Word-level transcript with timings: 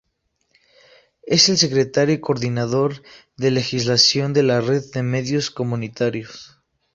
Es 1.27 1.47
el 1.49 1.57
secretario 1.59 2.15
y 2.15 2.19
Coordinador 2.19 3.03
de 3.37 3.51
Legislación 3.51 4.33
de 4.33 4.41
la 4.41 4.59
Red 4.59 4.81
de 4.95 5.03
Medios 5.03 5.51
Comunitarios. 5.51 6.59